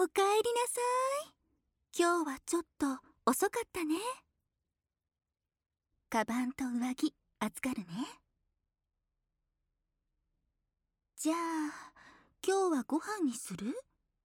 [0.00, 0.32] おかえりな
[0.68, 0.80] さ
[1.26, 1.32] い。
[1.98, 2.86] 今日はちょっと
[3.26, 3.96] 遅かったね。
[6.08, 7.86] カバンと上着預かるね。
[11.16, 11.36] じゃあ
[12.46, 13.74] 今日はご飯にする？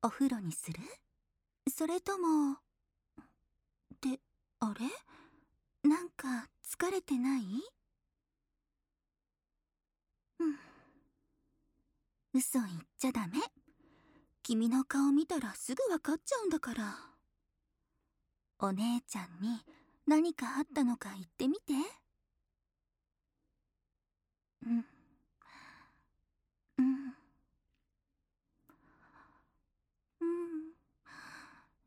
[0.04, 0.78] お風呂にする？
[1.76, 2.58] それともっ
[4.00, 4.20] て
[4.60, 5.90] あれ？
[5.90, 7.42] なんか疲れてない？
[10.40, 10.56] うん。
[12.36, 12.70] 嘘言っ
[13.00, 13.40] ちゃダメ。
[14.44, 16.98] 君の顔見たらすぐ分かっちゃうんだから。
[18.60, 19.62] お姉ちゃんに
[20.06, 21.74] 何かあったのか言ってみて。
[24.66, 24.86] うん。
[26.78, 27.16] うん。
[30.20, 30.74] うん。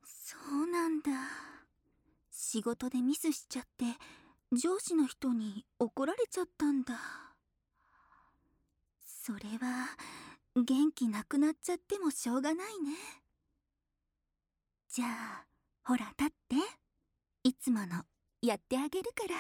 [0.03, 1.11] そうなんだ。
[2.31, 3.85] 仕事でミスしちゃって
[4.53, 6.95] 上司の人に怒られちゃったんだ。
[9.05, 9.89] それは
[10.57, 12.97] 元気なくなっちゃってもしょうがないね。
[14.89, 15.47] じゃあ
[15.85, 16.57] ほら立って。
[17.45, 18.03] いつもの
[18.43, 19.37] やってあげるから。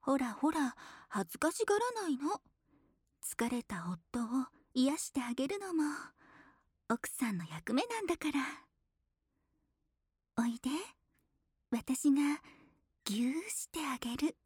[0.00, 0.74] ほらほら
[1.08, 2.40] 恥ずかしがらないの。
[3.24, 5.84] 疲れた夫を癒してあげるのも
[6.90, 8.40] 奥さんの役目なんだから。
[10.42, 10.70] おいで。
[11.70, 12.20] 私が
[13.04, 14.36] ぎゅーしてあげる。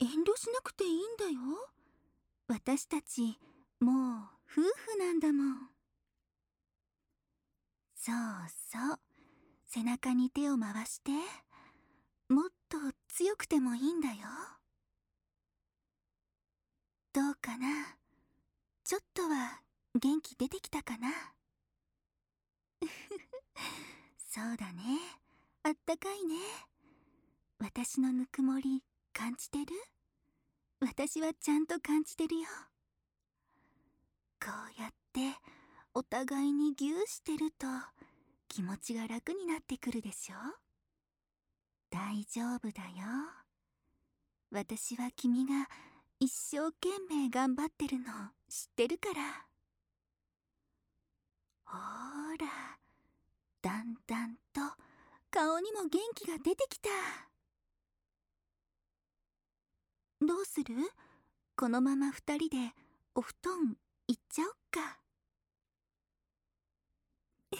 [0.00, 1.73] 遠慮しなくていいんだよ。
[2.46, 3.38] 私たち
[3.80, 3.94] もう
[4.46, 5.56] 夫婦なんだもん。
[7.96, 8.14] そう
[8.70, 9.00] そう。
[9.64, 11.10] 背中に手を回して
[12.28, 12.78] もっと
[13.08, 14.16] 強くてもいいんだよ。
[17.12, 17.96] どうかな？
[18.84, 19.62] ちょっとは
[19.94, 21.08] 元気出てきたかな？
[24.18, 24.98] そうだね。
[25.62, 26.36] あったかいね。
[27.58, 28.84] 私のぬくもり
[29.14, 29.72] 感じてる？
[30.84, 32.46] 私はちゃんと感じてるよ。
[34.38, 35.34] こうやって
[35.94, 37.66] お互いにぎゅーしてると
[38.48, 40.34] 気持ちが楽になってくるでしょ？
[41.90, 43.06] 大丈夫だよ。
[44.50, 45.68] 私は君が
[46.20, 48.04] 一生懸命頑張ってるの
[48.50, 49.46] 知ってるから。
[51.64, 51.78] ほ
[52.38, 52.46] ら
[53.62, 54.60] だんだんと
[55.30, 56.90] 顔にも元気が出てきた。
[60.26, 60.74] どうする？
[61.56, 62.74] このまま二人で
[63.14, 63.76] お布団
[64.08, 65.00] 行っちゃおっか。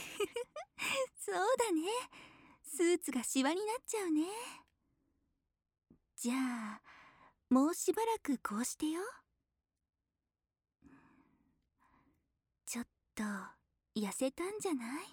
[1.17, 1.83] そうだね。
[2.63, 4.27] スーツがシワになっちゃうね。
[6.17, 6.83] じゃあ
[7.51, 9.01] もうしばらくこうしてよ。
[12.67, 13.23] ちょっと
[13.95, 15.07] 痩せたんじゃない？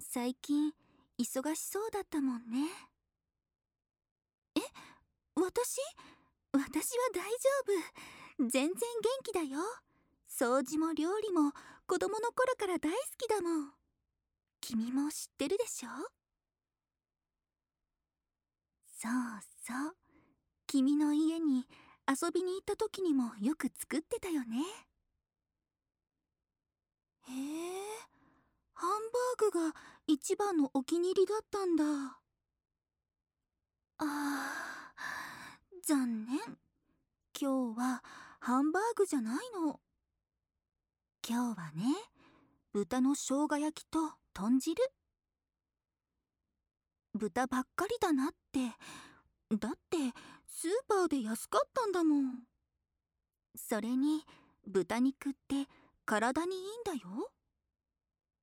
[0.00, 0.74] 最近
[1.18, 2.68] 忙しそうだったもんね。
[4.56, 4.60] え
[5.36, 5.80] 私？
[6.52, 7.38] 私は大丈
[8.40, 8.48] 夫。
[8.48, 8.78] 全然元
[9.22, 9.58] 気だよ。
[10.30, 11.52] 掃除も料理も
[11.86, 13.72] 子供の頃から大好きだもん。
[14.60, 15.88] 君も知ってるでしょ？
[19.00, 19.12] そう
[19.66, 19.96] そう。
[20.66, 21.66] 君の家に
[22.08, 24.64] 遊びに行った時にもよく作ってたよね。
[27.28, 27.34] へえ。
[28.74, 29.74] ハンバーグが
[30.06, 31.84] 一番のお気に入りだったんだ。
[33.98, 34.77] あー。
[35.88, 36.38] 残念。
[37.40, 38.04] 今日は
[38.40, 39.80] ハンバーグじゃないの。
[41.26, 41.82] 今日はね
[42.74, 43.98] 豚の生姜焼きと
[44.34, 44.76] 豚汁。
[47.14, 48.58] 豚ばっかりだなって。
[49.56, 49.96] だって
[50.46, 52.42] スーパーで安かったんだもん。
[53.56, 54.26] それに
[54.66, 55.70] 豚肉って
[56.04, 57.30] 体にいいんだよ。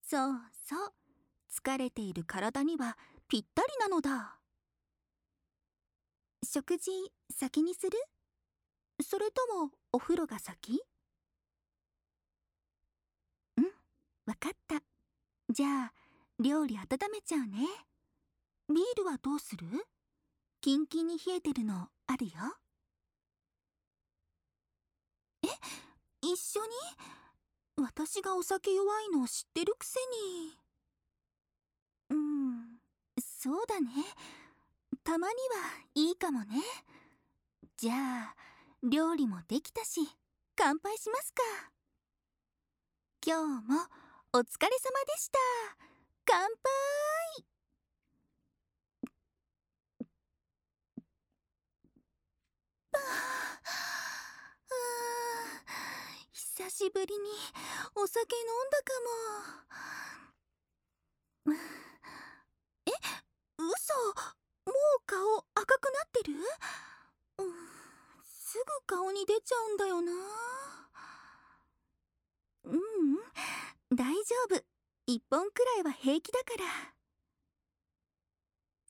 [0.02, 0.94] そうそう。
[1.54, 4.35] 疲れている体にはぴったりなのだ。
[6.56, 6.90] 食事
[7.38, 8.00] 先にする？
[9.04, 10.80] それともお風呂が先？
[13.58, 13.66] うん
[14.26, 14.82] わかった。
[15.50, 15.94] じゃあ
[16.40, 17.68] 料理温めちゃうね。
[18.70, 19.68] ビールはどうする？
[20.62, 22.32] キンキンに冷えてるのあるよ。
[25.44, 25.48] え
[26.22, 26.72] 一緒に？
[27.84, 30.00] 私がお酒弱いのを知ってるくせ
[30.32, 30.54] に。
[32.12, 32.78] うん
[33.20, 33.92] そうだね。
[35.06, 35.38] たまには
[35.94, 36.64] いいかもね。
[37.78, 38.36] じゃあ
[38.82, 40.02] 料理もできたし
[40.56, 41.44] 乾杯しますか。
[43.24, 43.86] 今日も
[44.34, 45.38] お疲れ様でした。
[46.26, 46.50] 乾杯。
[56.34, 57.30] 久しぶりに
[57.94, 58.92] お酒飲んだか
[61.46, 61.54] も。
[62.88, 62.92] え
[63.60, 64.45] 嘘。
[64.66, 64.76] もう
[65.06, 66.34] 顔赤くなってる、
[67.40, 67.54] うん、
[68.24, 70.12] すぐ顔に出ちゃうんだよな。
[72.64, 72.80] ううん
[73.96, 74.64] 大丈夫。
[75.08, 76.66] 一本くらいは平気だから。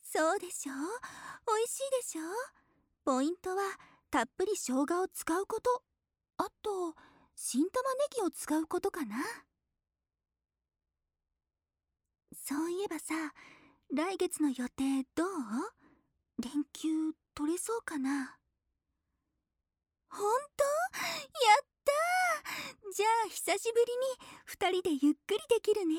[0.01, 0.73] そうでしょ？
[0.73, 2.21] 美味しいでしょ？
[3.03, 3.63] ポイントは
[4.09, 5.83] たっぷり生姜を使うこと。
[6.37, 6.95] あと
[7.35, 9.17] 新玉ねぎを使うことかな。
[12.33, 13.33] そういえばさ
[13.93, 15.27] 来月の予定どう？
[16.41, 18.37] 連休取れそうかな？
[20.09, 21.91] ほんとやった
[22.91, 25.95] じゃあ久しぶりに2人でゆっくりできるね。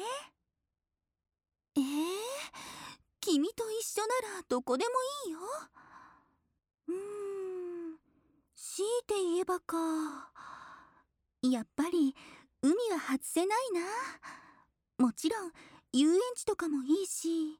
[1.77, 1.83] えー、
[3.21, 4.91] 君と一緒ならどこでも
[5.27, 5.39] いいよ。
[6.89, 7.99] うん。
[8.55, 9.77] 強いて言えばか。
[11.43, 12.15] やっぱり
[12.63, 13.73] 海は外せない
[14.99, 15.05] な。
[15.07, 15.53] もちろん
[15.99, 17.59] 遊園地とかもいいし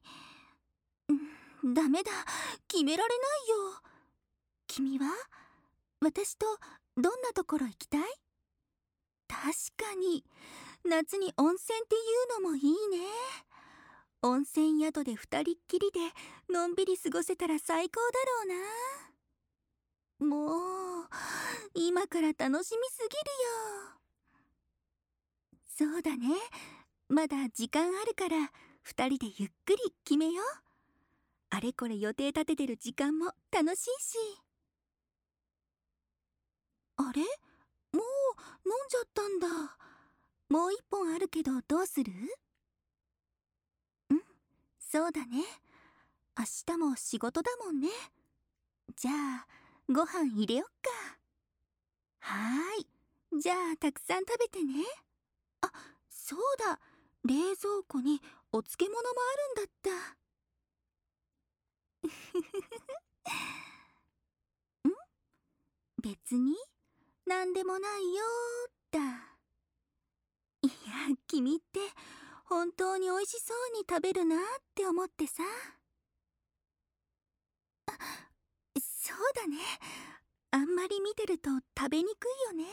[1.63, 2.11] ダメだ。
[2.67, 3.81] 決められないよ。
[4.67, 5.07] 君は？
[6.01, 6.45] 私と
[6.95, 8.01] どんなところ行きたい？
[9.27, 9.41] 確
[9.91, 10.23] かに
[10.85, 11.99] 夏に温泉ってい
[12.39, 13.07] うのもいいね。
[14.21, 15.99] 温泉宿で二人っきりで
[16.53, 18.19] のんびり過ごせたら最高だ
[20.29, 20.35] ろうな。
[20.37, 21.07] もう
[21.73, 22.99] 今から楽しみす
[25.77, 25.91] ぎるよ。
[25.93, 26.35] そうだね。
[27.09, 28.51] まだ時間あるから
[28.81, 30.45] 二人でゆっくり決めよう。
[31.49, 34.17] あれこれ予定立ててる時間も楽しいし。
[36.97, 37.21] あれ？
[37.93, 38.01] もう
[38.65, 39.47] 飲んじゃったんだ。
[40.49, 42.11] もう一本あるけどどうする？
[44.09, 44.21] うん？
[44.79, 45.43] そうだね。
[46.37, 46.45] 明
[46.75, 47.87] 日も仕事だもんね。
[48.95, 49.47] じゃあ
[49.87, 50.89] ご飯入れよっか。
[52.19, 53.41] はーい。
[53.41, 54.83] じゃあたくさん食べてね。
[55.61, 55.71] あ
[56.09, 56.79] そうだ。
[57.23, 58.21] 冷蔵庫に
[58.51, 59.03] お漬物もあ
[59.59, 60.17] るんだった。
[64.89, 64.91] ん？
[66.01, 66.55] 別に
[67.25, 68.99] 何でもないよーだ
[70.61, 70.71] いや
[71.27, 71.79] 君って
[72.45, 74.39] 本当に美味しそうに食べるなっ
[74.73, 75.43] て思ってさ。
[77.87, 77.91] あ
[78.79, 79.57] そうだね。
[80.51, 82.65] あんまり見てると食べにくいよね。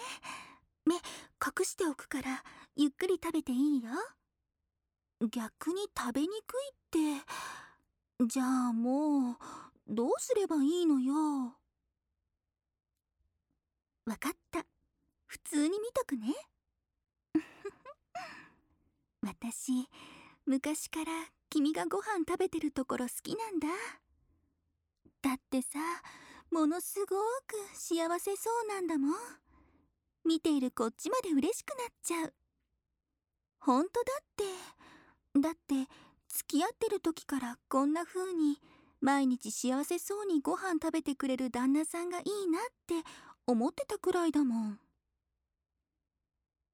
[0.86, 2.42] 目隠しておくから
[2.76, 3.90] ゆっくり食べていいよ。
[5.20, 6.54] 逆に食べにく
[7.00, 8.26] いって。
[8.26, 9.36] じゃあもう
[9.88, 11.56] どうすればいいのよ。
[14.06, 14.64] わかった。
[15.26, 16.34] 普通に見とくね。
[19.22, 19.88] 私
[20.46, 21.12] 昔から
[21.50, 23.68] 君がご飯食べてるところ好きなんだ。
[25.22, 25.78] だってさ
[26.50, 27.16] ものすご
[27.46, 29.14] く幸せそうなんだもん。
[30.24, 32.34] 見ているこっちまで嬉しくなっちゃう。
[33.58, 34.44] ほんとだって。
[35.40, 35.88] だって
[36.28, 38.60] 付き合ってる時からこんな風に
[39.00, 43.08] 毎日幸せそうにご飯食べてくれる旦那さんがいいなって
[43.46, 44.78] 思ってたくらいだもん。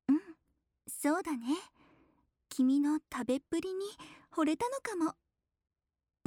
[0.09, 0.21] うん
[0.87, 1.39] そうだね。
[2.49, 3.85] 君の食べっぷりに
[4.33, 5.17] 惚れたのかも。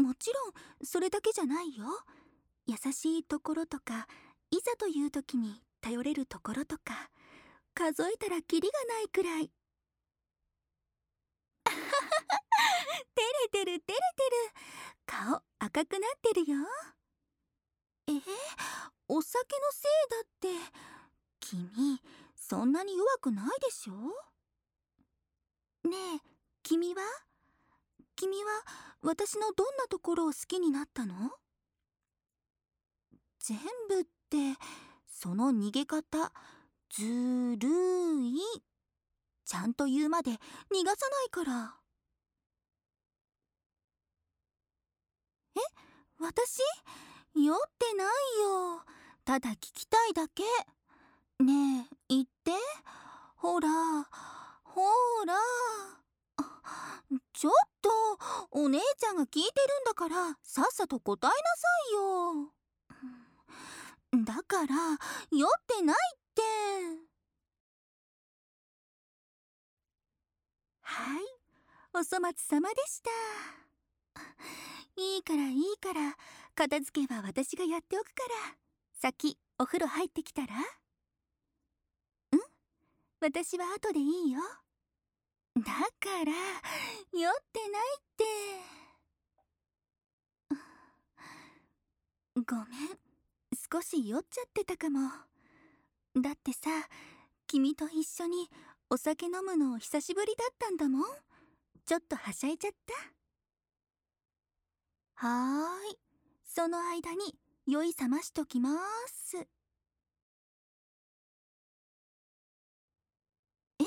[0.06, 0.54] もちろん
[0.84, 1.86] それだけじゃないよ。
[2.66, 4.08] 優しいところとか
[4.50, 7.10] いざという時に頼れるところとか
[7.74, 9.52] 数えたらキリがないくらい
[11.66, 11.72] 照
[13.16, 14.00] 照れてる照れてる。
[15.06, 16.58] 顔赤くなってるよ。
[18.08, 18.12] え？
[18.12, 18.22] ー、
[19.08, 20.74] お酒のせいだって。
[21.40, 22.02] 君
[22.36, 23.94] そんなに弱くないでしょ？
[25.88, 26.20] ねえ
[26.64, 27.02] 君は？
[28.16, 28.52] 君は
[29.02, 31.32] 私のどんなところを好きになったの？
[33.40, 33.58] 全
[33.90, 34.58] 部って
[35.08, 36.32] その逃げ方
[36.90, 37.70] ずる
[38.22, 38.40] い。
[39.46, 41.76] ちゃんと言うまで逃がさないから。
[45.56, 45.60] え
[46.20, 46.62] 私？
[47.36, 48.08] 酔ってない
[48.42, 48.84] よ。
[49.26, 50.44] ただ聞きたいだけ。
[51.40, 52.52] ねえ言って。
[53.36, 53.68] ほら
[54.64, 54.82] ほ
[55.26, 55.36] ら。
[57.34, 57.90] ちょっと
[58.52, 59.46] お姉ちゃんが聞いてるん
[59.86, 61.42] だからさっさと答えなさ
[61.90, 61.92] い
[64.22, 64.26] よ。
[64.26, 64.74] だから
[65.32, 66.00] 酔ってないっ
[66.36, 66.42] て。
[70.82, 71.24] はい
[71.94, 72.20] お粗末
[72.58, 73.10] 様でした。
[74.96, 76.16] いいからいいから。
[76.56, 78.56] 片付けは私がやっておくから。
[79.02, 80.48] 先お風呂入ってきたら？
[82.32, 82.40] うん？
[83.22, 84.40] 私は後でいいよ。
[85.58, 86.32] だから
[87.12, 88.24] 酔ってないって。
[92.46, 92.66] ごめん。
[93.72, 95.10] 少し酔っちゃってたかも。
[96.22, 96.70] だってさ
[97.48, 98.50] 君と一緒に
[98.90, 101.04] お酒飲むの久しぶりだったんだもん。
[101.86, 102.94] ちょっとはしゃいじゃった？
[105.24, 105.98] はーい。
[106.44, 107.34] その間に
[107.66, 108.72] 酔い覚ましときま
[109.08, 109.38] す。
[113.80, 113.84] え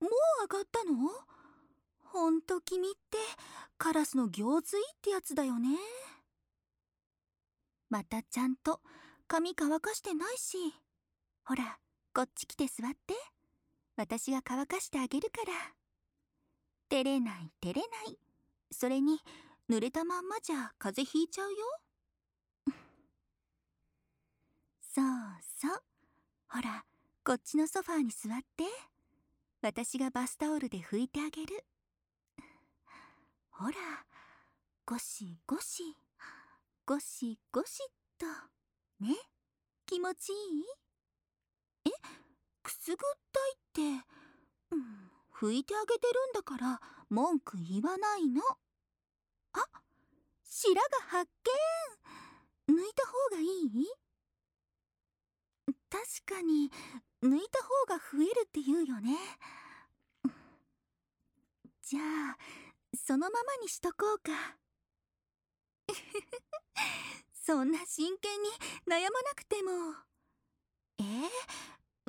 [0.00, 0.10] もう
[0.42, 1.10] 上がったの？
[2.02, 3.18] ほんと君って
[3.78, 5.78] カラスの行水ってやつだよね。
[7.88, 8.80] またちゃんと
[9.28, 10.56] 髪乾かしてないし。
[11.44, 11.78] ほら
[12.12, 13.14] こっち来て座って。
[13.96, 15.52] 私が乾かしてあげるから。
[16.90, 18.18] 照れない照れない。
[18.72, 19.20] それに
[19.70, 21.56] 濡れたまんまじゃ風邪ひいちゃうよ。
[24.80, 25.04] そう
[25.58, 25.82] そう。
[26.48, 26.84] ほら
[27.24, 28.64] こっちのソファーに座って。
[29.62, 31.64] 私がバスタオルで拭いてあげる。
[33.50, 34.06] ほら
[34.84, 35.96] ゴシゴシ。
[36.84, 37.86] ゴシゴシっ
[38.18, 38.26] と。
[39.00, 39.16] ね
[39.86, 40.64] 気持ちいい？
[41.86, 41.90] え
[42.62, 42.98] くすぐっ
[43.32, 44.06] たいって。
[44.72, 48.42] うん拭いてあげてるんだから文句言わないの。
[49.54, 49.60] あ
[50.44, 51.30] 白髪発
[52.68, 52.74] 見。
[52.76, 53.86] 抜いた方がいい？
[55.90, 56.02] 確
[56.36, 56.70] かに
[57.22, 59.16] 抜いた方が増えるって言うよね。
[61.82, 62.38] じゃあ
[62.96, 64.56] そのままにしとこうか。
[67.32, 68.48] そんな真剣に
[68.86, 69.94] 悩まなくても。
[70.98, 71.30] えー、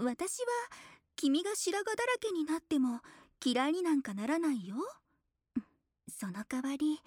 [0.04, 0.48] 私は
[1.16, 3.02] 君が白髪だらけになっても
[3.44, 4.76] 嫌いになんかならないよ。
[6.10, 7.02] その代わり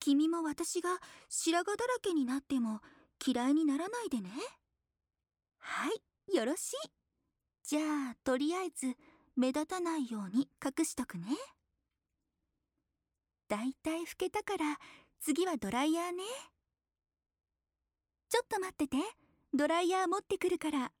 [0.00, 2.80] 君も私が白髪だらけになっても
[3.24, 4.30] 嫌いにならないでね。
[5.58, 6.76] はいよろしい。
[7.62, 7.80] じゃ
[8.12, 8.96] あとりあえず
[9.36, 11.26] 目立たないように隠しとくね。
[13.48, 14.78] だいたい拭けたから
[15.20, 16.22] 次はドライヤーね。
[18.28, 18.96] ちょっと待ってて。
[19.52, 20.92] ドライヤー持ってくるから。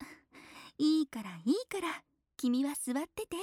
[0.78, 2.04] いいからいいから。
[2.36, 3.36] 君は座ってて。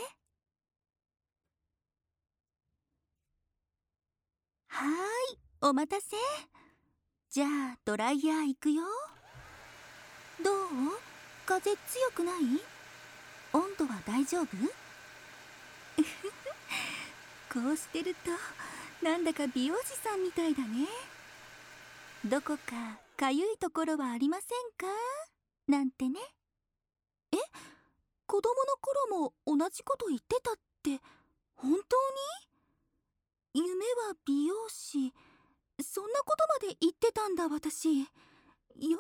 [4.75, 4.88] はー
[5.36, 6.17] いお待たせ。
[7.29, 8.84] じゃあドライヤー行くよ。
[10.44, 10.67] どう？
[11.46, 11.77] 風強
[12.13, 12.41] くない？
[13.53, 14.48] 温度は大丈夫？
[17.53, 18.32] こうしてると
[19.01, 20.89] なんだか美容師さんみたいだね。
[22.25, 24.88] どこかかゆいところはありませんか？
[25.70, 26.20] なんてね。
[27.32, 27.38] え？
[28.27, 31.00] 子供の頃も同じこと言ってたって
[31.55, 31.82] 本当に？
[33.57, 35.13] 夢は美容師。
[35.81, 38.01] そんなことまで言ってたんだ私。
[38.01, 38.05] よ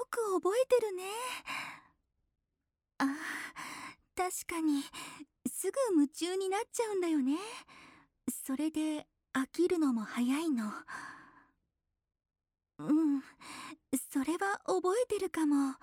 [0.09, 1.03] く覚えてるね。
[2.99, 3.05] あ
[4.15, 4.81] 確かに。
[5.51, 7.37] すぐ夢中になっちゃうんだよね。
[8.45, 10.71] それで飽きるのも早いの。
[12.79, 13.21] うん。
[14.11, 15.75] それは覚えてるかも。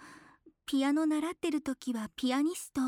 [0.64, 2.80] ピアノ習ってる時はピアニスト。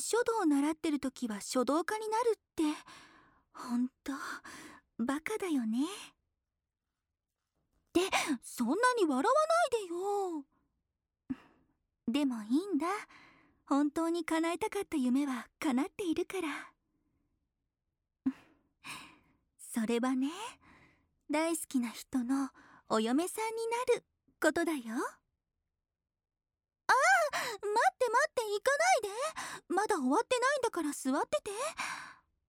[0.00, 2.62] 書道習ってる時は書道家になるって。
[3.52, 4.12] ほんと。
[5.02, 5.86] バカだよね。
[7.92, 8.00] で
[8.42, 9.28] そんなに笑わな
[9.66, 10.44] いでよ。
[12.08, 12.86] でもいいんだ。
[13.66, 16.72] 本当に叶えたかった夢は叶っているから。
[19.58, 20.30] それはね
[21.30, 22.50] 大好きな人の
[22.88, 24.04] お嫁さんになる
[24.40, 24.94] ことだよ。
[26.86, 26.94] ああ
[27.34, 29.08] 待って待って行かないで。
[29.68, 31.50] まだ終わってないんだから座ってて。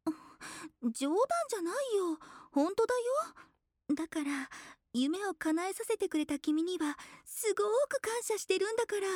[0.92, 1.18] 冗談
[1.50, 2.20] じゃないよ。
[2.54, 2.94] 本当だ
[3.90, 3.96] よ。
[3.96, 4.50] だから
[4.94, 9.08] 夢を叶えさせてくれた君にはすごく感謝してるんだから。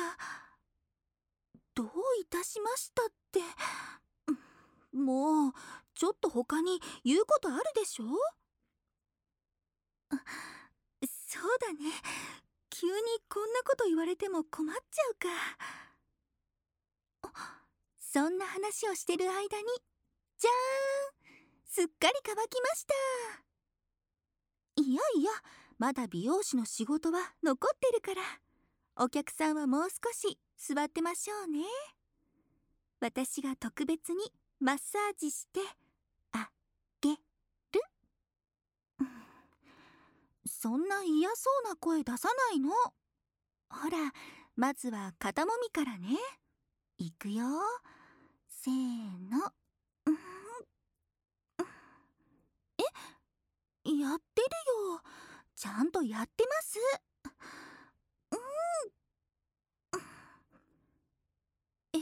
[1.74, 1.88] どう
[2.20, 3.40] いたしましたって。
[4.92, 5.52] もう
[5.94, 8.04] ちょっと他に言うことあるでしょ？
[11.28, 11.78] そうだね。
[12.70, 12.92] 急に
[13.28, 15.28] こんなこと言われても困っちゃうか。
[18.00, 19.46] そんな話をしてる間に
[20.38, 21.17] じゃーん！
[21.68, 22.94] すっかり乾きました。
[24.76, 25.30] いやいや
[25.78, 28.22] まだ美容師の仕事は残ってるから。
[28.96, 31.60] お客さんはもう少し座ってましょうね。
[33.00, 35.60] 私が特別にマッサージして
[36.32, 36.50] あ
[37.00, 37.18] げる？
[40.46, 42.70] そんな嫌そうな声出さないの？
[43.70, 44.12] ほら
[44.56, 46.16] まずは肩もみからね。
[46.96, 47.44] いくよ。
[48.48, 48.74] せー
[49.30, 49.52] の
[52.78, 52.82] え
[53.96, 54.48] やってる
[54.94, 55.02] よ。
[55.56, 56.78] ちゃんとやってます。
[61.94, 62.00] ええ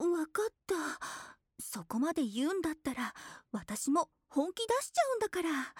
[0.00, 0.74] ー、わかった。
[1.60, 3.14] そこまで言うんだったら
[3.52, 5.74] 私も本気出しちゃうんだから。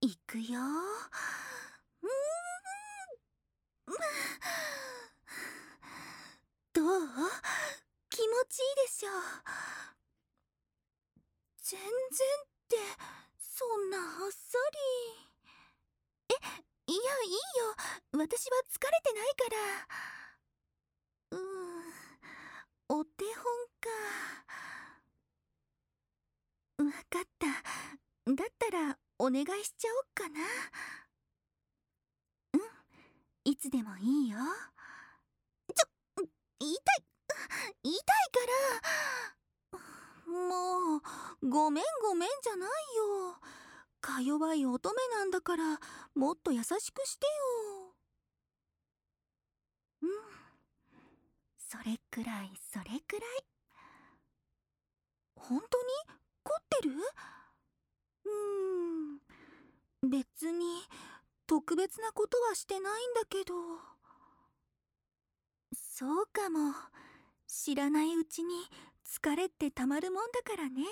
[0.00, 0.60] いくよ。
[6.72, 7.08] どう？
[8.10, 9.10] 気持ちいいでしょ。
[11.62, 12.55] 全然。
[12.66, 12.76] って
[13.38, 14.58] そんなあっさ
[16.28, 16.34] り。
[16.34, 16.34] え
[16.92, 17.38] いやいいよ。
[18.12, 19.48] 私は疲れてないか
[21.30, 21.38] ら。
[21.38, 23.00] うん。
[23.00, 23.44] お手本
[23.80, 23.88] か。
[26.84, 27.46] わかった。
[28.34, 30.40] だったらお願いしちゃおっかな。
[32.54, 32.60] うん。
[33.44, 34.38] いつでもいいよ
[35.72, 35.86] ちょ
[36.58, 36.72] 痛い
[37.84, 38.40] 痛いか
[39.72, 39.78] ら
[40.26, 43.34] もうごめんごめんじゃないよ。
[44.02, 45.80] か弱い乙女なんだから
[46.14, 47.94] もっと優しくしてよ。
[50.02, 50.10] うん。
[51.56, 53.46] それくらいそれくらい。
[55.34, 55.88] 本当に？
[56.44, 56.92] 凝ってる？
[58.26, 60.10] うーん。
[60.10, 60.82] 別に
[61.46, 63.54] 特別なことはしてないんだけど。
[65.72, 66.74] そうかも。
[67.48, 68.66] 知らないうちに
[69.06, 70.84] 疲れってたまるもんだからね。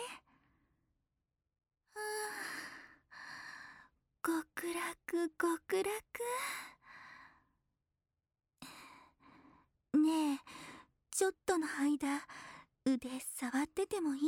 [4.23, 5.89] 極楽極楽
[9.99, 10.39] ねえ
[11.11, 12.27] ちょっとの間
[12.85, 14.23] 腕触っててもいい？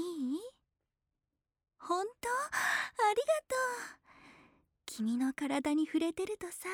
[1.79, 2.29] 本当？
[2.29, 3.57] ありがと
[3.95, 3.99] う。
[4.87, 6.69] 君の体に触れてるとさ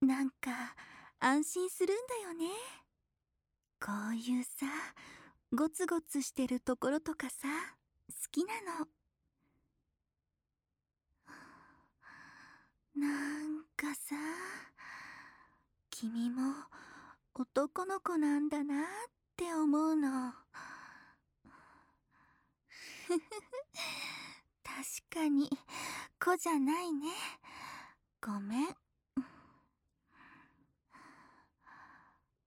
[0.00, 0.74] なんか
[1.20, 2.48] 安心するんだよね。
[3.80, 4.66] こういうさ
[5.52, 7.48] ゴツゴツしてるところとかさ
[8.08, 8.86] 好きなの。
[12.96, 14.14] なんかさ
[15.90, 16.52] 君も
[17.34, 18.84] 男の子なんだなっ
[19.36, 20.32] て思うの。
[23.06, 23.20] ふふふ
[24.62, 25.50] 確かに
[26.18, 27.08] 子じゃないね。
[28.24, 28.68] ごめん。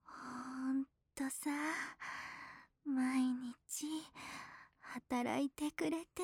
[0.03, 1.51] ほんとさ
[2.85, 3.85] 毎日
[4.79, 6.23] 働いてくれて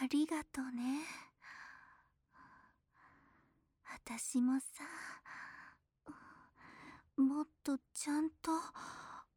[0.00, 1.31] ありがとね。
[4.18, 4.66] 私もさ
[7.16, 8.50] もっとちゃんと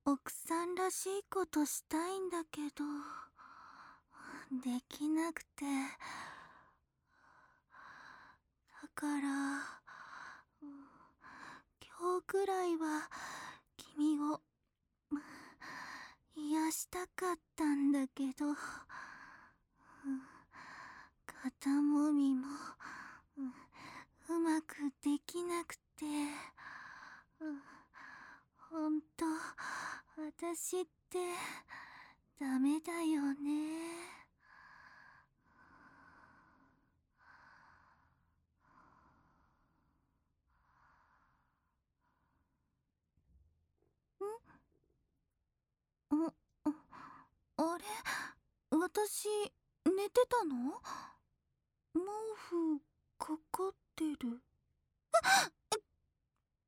[0.04, 2.84] 奥さんらしいことしたいんだけど
[4.62, 5.64] できなくて。
[8.82, 9.22] だから
[11.98, 13.10] 今日くらいは
[13.78, 14.42] 君を
[16.36, 18.54] 癒したかったんだけど
[21.26, 22.46] 肩もみも
[24.28, 26.06] うまくできなくて。
[28.70, 29.26] ほんと
[30.18, 31.20] 私って
[32.40, 34.16] ダメだよね。
[47.58, 47.86] あれ？
[48.78, 49.30] 私
[49.86, 50.82] 寝てたの？
[51.94, 52.00] 毛
[52.50, 52.75] 布
[53.96, 54.28] ってる。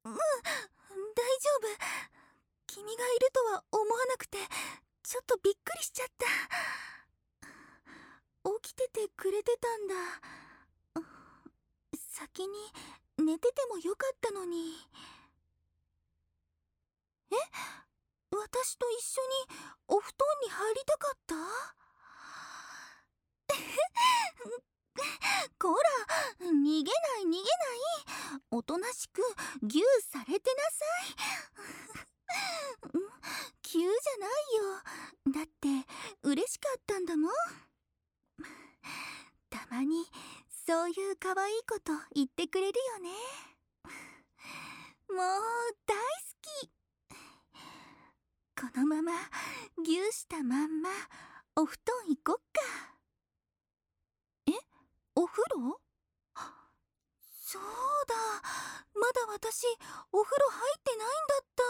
[0.06, 1.68] うん大丈夫。
[2.68, 4.38] 君がいるとは思わなくて
[5.04, 6.26] ちょっとびっくりしちゃった。
[8.62, 9.96] 起きててくれてたんだ。
[11.92, 12.72] 先に
[13.18, 14.88] 寝ててもよかったのに。
[17.32, 17.36] え？
[18.32, 19.60] 私と一緒に
[19.90, 21.36] お布団に入りたかった？
[25.60, 25.76] こ
[26.42, 27.44] ら逃げない逃げない。
[28.52, 29.22] おとなしく
[29.64, 31.28] ぎゅうされてなさい。
[33.62, 35.42] 急じゃないよ。
[35.42, 35.68] だって
[36.24, 37.32] 嬉しかったんだもん。
[39.50, 40.06] たまに
[40.66, 43.10] そういう可愛いこと言ってくれるよね。
[45.10, 45.18] もう
[45.86, 46.04] 大好
[46.42, 46.72] き。
[48.60, 49.12] このまま
[49.84, 50.90] ぎゅうしたまんま
[51.56, 52.97] お布団行こっか。
[55.18, 55.82] お風呂？
[57.42, 57.62] そう
[58.06, 58.14] だ。
[58.94, 59.66] まだ私
[60.12, 61.64] お風呂入ってないんだった。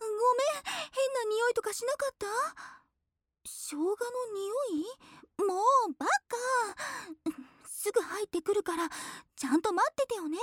[0.00, 0.66] ごめん。
[0.90, 2.26] 変な匂いとかしなかった？
[3.44, 3.94] 生姜の
[4.34, 5.46] 匂い？
[5.46, 6.36] もうバカ。
[7.68, 8.88] すぐ入ってくるから
[9.36, 10.36] ちゃんと待っててよね。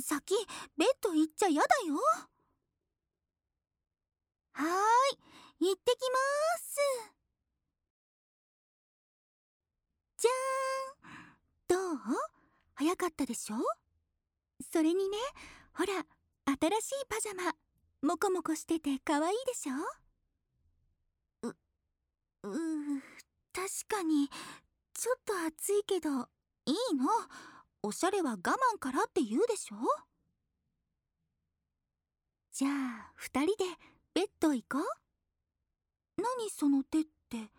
[0.00, 0.34] 先
[0.76, 1.94] ベッド行っちゃやだよ。
[4.54, 4.66] はー
[5.14, 5.68] い。
[5.68, 6.18] 行ってきま
[6.58, 7.15] す。
[10.16, 11.76] じゃーん。
[11.94, 11.98] どう？
[12.74, 13.56] 早かったでしょ？
[14.72, 15.16] それにね
[15.72, 17.54] ほら新しいパジャマ
[18.02, 19.74] モコモコしてて可愛いでしょ？
[21.48, 22.52] うう
[23.52, 24.28] 確かに
[24.94, 26.10] ちょっと暑いけど
[26.66, 27.08] いいの？
[27.82, 29.76] おしゃれは我慢からって言うでしょ？
[32.52, 33.64] じゃあ2人で
[34.14, 34.82] ベッド行こう。
[36.16, 37.50] 何その手って？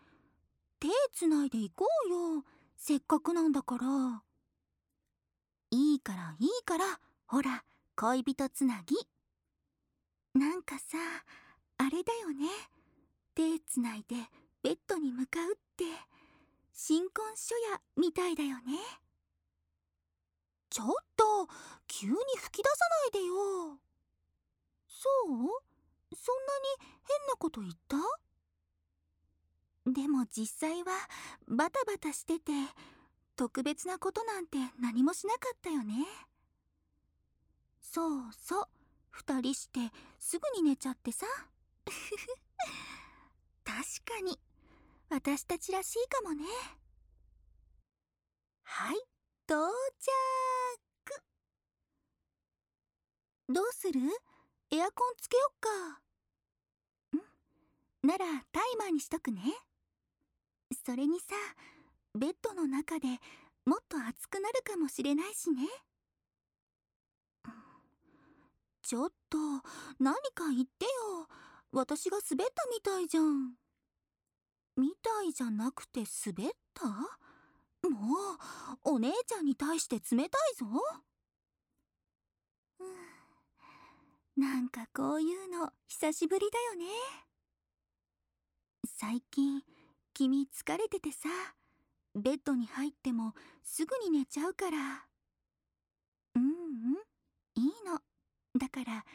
[0.79, 2.43] 手つないで行こうよ。
[2.77, 4.23] せっかくなんだから。
[5.71, 6.99] いいからいいから。
[7.25, 7.63] ほら
[7.95, 8.95] 恋人つなぎ。
[10.35, 10.97] なんかさ
[11.79, 12.47] あれだよね。
[13.33, 14.15] 手つないで
[14.63, 15.85] ベッドに向かうって。
[16.73, 18.77] 新婚書やみたいだよね。
[20.69, 21.47] ちょっと
[21.87, 22.75] 急に吹き出さ
[23.13, 23.79] ないでよ。
[24.87, 25.27] そう？
[25.27, 25.49] そんなに
[27.03, 27.97] 変なこと言った？
[29.97, 30.91] でも実際は
[31.47, 32.51] バタバタしてて
[33.35, 36.05] 特別なことなんて何もしなかったよね。
[37.81, 38.65] そうそう。
[39.09, 39.79] 二人して
[40.19, 41.25] すぐに寝ちゃってさ。
[43.65, 44.39] 確かに。
[45.09, 46.45] 私たちらしいかもね。
[48.65, 48.97] はい
[49.47, 49.67] 到
[51.07, 51.23] 着。
[53.49, 53.99] どうする？
[54.69, 55.69] エアコンつけよっか。
[57.17, 58.07] ん？
[58.07, 59.41] ならタイマーにしとくね。
[60.87, 61.35] それにさ
[62.17, 63.09] ベッドの中で
[63.65, 65.67] もっと暑くなるかもしれないしね。
[68.83, 69.37] ちょっと
[69.99, 71.27] 何か言ってよ。
[71.73, 73.55] 私が滑ったみたいじゃん。
[74.77, 76.85] みたいじゃなくて滑った？
[76.87, 76.95] も
[78.85, 80.65] うお姉ちゃんに対して冷たいぞ。
[84.37, 86.85] なんかこういうの久しぶりだよね。
[88.85, 89.61] 最近
[90.17, 91.29] 君疲れててさ。
[92.15, 94.77] ベッドに入ってもすぐに寝ちゃうから。
[96.35, 96.49] うんうん。
[97.53, 98.01] いいの。
[98.59, 99.05] だから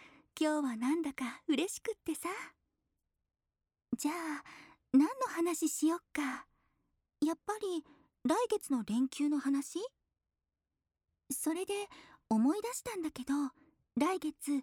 [0.40, 2.28] 今日はなんだか嬉しくってさ。
[3.98, 4.44] じゃあ
[4.92, 6.46] 何の話しよっか。
[7.20, 7.84] やっぱり
[8.24, 9.80] 来月の連休の話？
[11.32, 11.74] それで
[12.30, 13.32] 思い出したんだけど
[13.96, 14.62] 来月近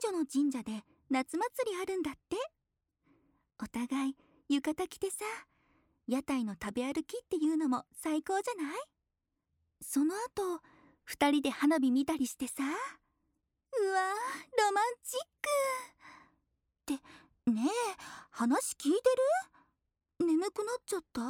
[0.00, 2.36] 所の神社で夏祭りあるんだって。
[3.60, 4.16] お互い
[4.48, 5.24] 浴衣着てさ。
[6.08, 8.76] 屋台の食べ歩きっていうのも最高じゃない？
[9.80, 10.60] その後
[11.08, 12.62] 2人で花火見たりしてさ。
[12.62, 12.72] うわ
[14.58, 15.20] ロマンチッ
[16.86, 16.94] ク。
[16.94, 17.70] ってねえ
[18.30, 18.98] 話聞いて
[20.20, 20.26] る？
[20.26, 21.20] 眠くなっちゃった？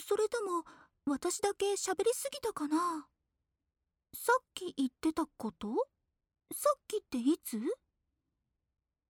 [0.00, 0.64] それとも
[1.06, 3.06] 私だけ喋りすぎたかな？
[4.14, 5.68] さっき言ってたこと？
[6.52, 7.58] さっきっていつ？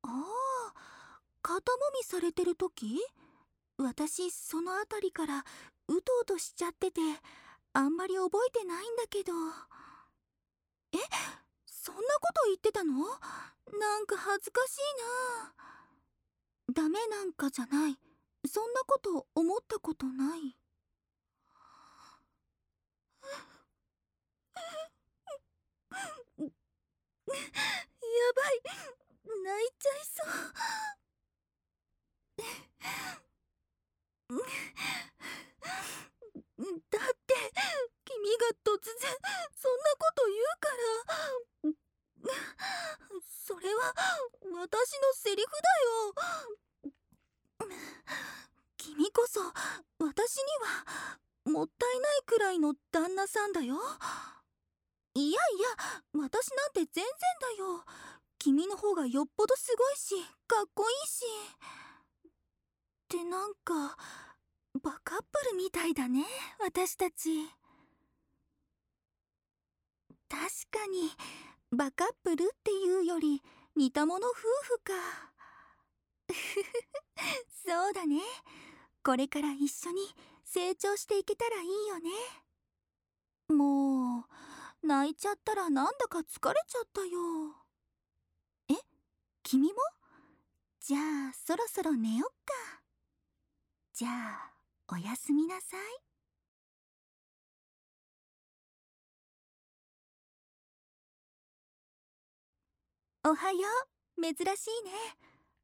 [0.02, 0.72] ああ
[1.42, 3.00] 肩もみされてる時？
[3.76, 5.44] 私その辺りから
[5.88, 7.00] うとうとしちゃってて
[7.72, 9.32] あんまり覚えてないんだけど。
[10.92, 10.98] え？
[11.66, 12.92] そんなこと言ってたの？
[12.92, 14.80] なんか恥ずかしい
[16.78, 16.82] な。
[16.82, 17.98] ダメなんかじゃない。
[18.46, 20.56] そんなこと思ったことない。
[26.38, 26.46] や
[28.36, 28.62] ばい。
[29.44, 30.28] 泣いちゃいそう。
[34.28, 34.36] だ
[36.98, 37.34] って
[38.04, 38.94] 君が突然
[39.54, 41.74] そんなこと言うから。
[43.46, 43.94] それは
[44.52, 45.68] 私のセリフだ
[47.68, 47.74] よ。
[48.78, 49.40] 君こそ
[49.98, 53.76] 私にはもったいないくらいの旦那さんだよ
[55.14, 55.68] いやいや
[56.14, 57.04] 私なんて全然
[57.56, 57.84] だよ
[58.38, 60.14] 君の方がよっぽどすごいし
[60.46, 61.24] かっこいいし
[62.26, 62.30] っ
[63.08, 63.96] てなんか
[64.82, 66.24] バカップルみたいだね
[66.60, 67.48] 私たち
[70.28, 71.10] 確かに
[71.70, 73.42] バカップルっていうより
[73.76, 74.92] 似た者夫婦か
[77.66, 78.20] そうだね
[79.14, 80.00] これから一緒に
[80.44, 82.10] 成長していけたらいいよね。
[83.48, 84.26] も
[84.82, 87.54] う泣いちゃったらなんだか疲れちゃったよ。
[88.70, 88.74] え
[89.44, 89.74] 君も？
[90.80, 92.82] じゃあそろそろ寝よっか。
[93.92, 94.52] じゃあ
[94.92, 95.80] おやすみなさい。
[103.28, 103.60] おはよ
[104.18, 104.20] う。
[104.20, 104.90] 珍しいね。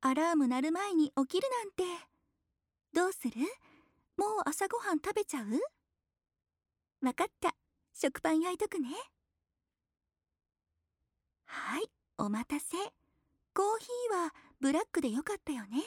[0.03, 2.10] アラーム鳴る前に起きるなんて。
[2.93, 3.41] どうする？
[4.17, 5.47] もう朝ごはん食べちゃう？
[7.07, 7.55] わかった。
[7.93, 8.89] 食パン焼いとくね。
[11.45, 12.77] はいお待たせ。
[13.55, 15.83] コーヒーはブラックでよかったよね。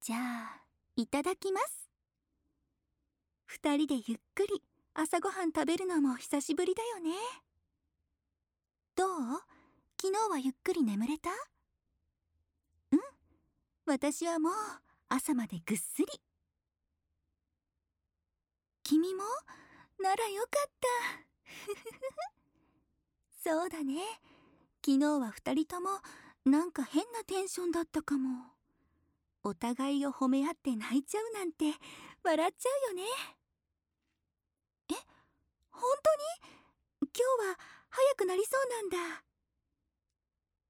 [0.00, 0.62] じゃあ
[0.96, 1.88] いただきます。
[3.44, 4.62] 二人でゆっくり
[4.94, 7.12] 朝ごはん食べるのも久しぶりだよね。
[8.96, 9.08] どう？
[10.00, 11.30] 昨日はゆっくり眠れた？
[12.90, 12.98] うん？
[13.86, 14.52] 私はもう
[15.14, 16.06] 朝までぐっすり。
[18.82, 19.22] 君も？
[19.98, 20.88] ならよかった。
[23.44, 24.00] そうだね。
[24.82, 26.00] 昨日は二人とも
[26.46, 28.54] なんか変なテンションだったかも。
[29.42, 31.74] お互いを褒め合って泣いちゃうなんて
[32.22, 33.02] 笑っちゃうよね。
[34.88, 34.94] え？
[35.72, 37.10] 本当に？
[37.12, 37.58] 今日は
[37.90, 39.24] 早くなりそうなんだ。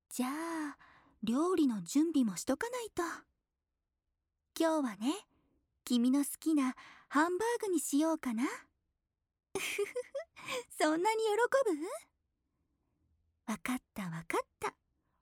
[0.08, 0.78] じゃあ
[1.22, 3.04] 料理の準備もしとかないと。
[4.58, 5.14] 今日はね
[5.84, 6.74] 君の好きな
[7.08, 8.44] ハンバーグにしようかな。
[10.78, 11.76] そんなに喜
[13.46, 13.52] ぶ？
[13.52, 14.74] わかったわかった。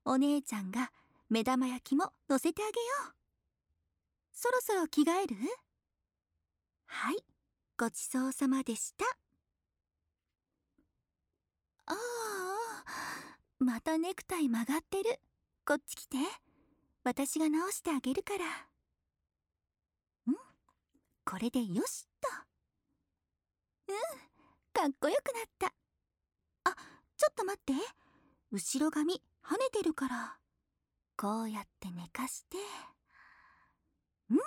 [0.04, 0.92] お姉ちゃんが
[1.28, 3.14] 目玉焼きも乗せてあげよう。
[4.32, 5.36] そろそろ着替える？
[6.86, 7.24] はい
[7.76, 9.04] ごちそうさまでした。
[11.86, 11.96] ああ
[13.58, 15.20] またネクタイ曲がってる。
[15.66, 16.16] こっち来て。
[17.04, 18.69] 私が直してあげるから。
[21.30, 22.28] これでよしっと。
[23.86, 23.94] うん
[24.72, 25.72] かっこよくなった。
[26.64, 26.74] あ
[27.16, 27.72] ちょっと待って。
[28.50, 30.38] 後ろ髪跳ねてるから。
[31.16, 32.56] こうやって寝かして。
[34.30, 34.38] うん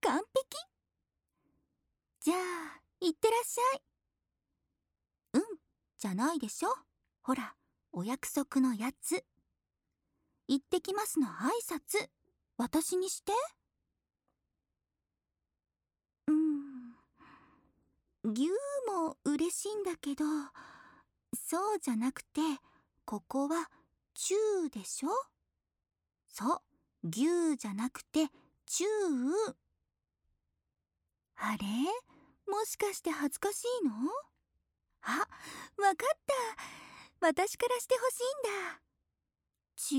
[0.00, 0.56] 完璧。
[2.22, 3.82] じゃあいってらっしゃい。
[5.34, 5.42] うん
[5.98, 6.70] じゃないでしょ。
[7.20, 7.54] ほら
[7.92, 9.22] お約束のやつ。
[10.48, 12.08] 行ってきますの挨拶。
[12.56, 13.32] 私にして
[16.28, 16.94] うん
[18.24, 18.50] 牛
[18.86, 20.24] も嬉しいんだけど
[21.34, 22.40] そうじゃなくて
[23.04, 23.68] ここは
[24.14, 25.08] チューでしょ？
[26.28, 26.60] そう
[27.08, 28.28] 牛じゃなくて
[28.66, 29.54] チュー
[31.36, 31.66] あれ？
[32.50, 33.92] もしかして恥ずかしいの？
[35.02, 35.26] あ、わか
[35.92, 35.96] っ
[37.20, 37.26] た。
[37.26, 38.20] 私からしてほし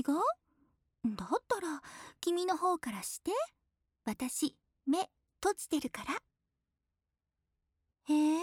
[0.00, 0.12] んだ。
[0.12, 0.16] 違
[1.12, 1.16] う？
[1.16, 1.82] だったら
[2.20, 3.32] 君の方からして。
[4.06, 4.56] 私
[4.86, 5.10] 目
[5.42, 6.14] 閉じてるから。
[8.08, 8.38] へえ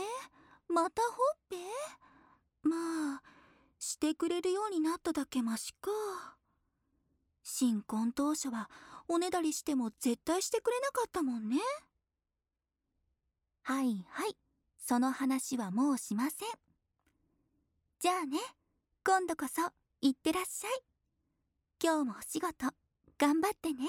[0.68, 1.58] またほっぺ？
[2.64, 3.22] まあ
[3.80, 5.90] してくれるようになっただけマシか。
[7.44, 8.70] 新婚当初は
[9.08, 11.58] おねだりしても絶対してくれなかったもんね。
[13.64, 14.38] はいはい。
[14.78, 16.50] その話はもうしません。
[18.00, 18.40] じゃあね
[19.06, 19.62] 今度こそ
[20.02, 20.82] いってらっしゃい。
[21.84, 22.74] 今日もお仕事
[23.18, 23.86] 頑張ってね。